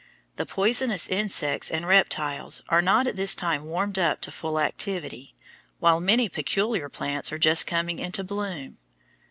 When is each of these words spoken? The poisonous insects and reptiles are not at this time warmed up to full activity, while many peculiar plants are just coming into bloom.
The 0.37 0.47
poisonous 0.47 1.07
insects 1.07 1.69
and 1.69 1.85
reptiles 1.85 2.63
are 2.69 2.81
not 2.81 3.05
at 3.05 3.17
this 3.17 3.35
time 3.35 3.65
warmed 3.65 3.99
up 3.99 4.19
to 4.21 4.31
full 4.31 4.59
activity, 4.59 5.35
while 5.79 5.99
many 5.99 6.27
peculiar 6.27 6.89
plants 6.89 7.31
are 7.31 7.37
just 7.37 7.67
coming 7.67 7.99
into 7.99 8.23
bloom. 8.23 8.79